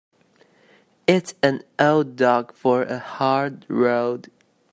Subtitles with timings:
[1.05, 4.31] It's an old dog for a hard road.